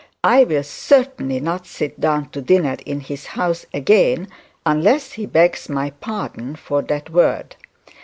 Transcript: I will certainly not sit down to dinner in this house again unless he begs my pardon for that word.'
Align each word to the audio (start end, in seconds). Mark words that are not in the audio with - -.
I 0.23 0.45
will 0.45 0.63
certainly 0.63 1.39
not 1.39 1.67
sit 1.67 1.99
down 1.99 2.29
to 2.29 2.41
dinner 2.41 2.75
in 2.87 3.05
this 3.07 3.27
house 3.37 3.67
again 3.71 4.29
unless 4.65 5.11
he 5.11 5.27
begs 5.27 5.69
my 5.69 5.91
pardon 5.91 6.55
for 6.55 6.81
that 6.81 7.11
word.' 7.11 7.55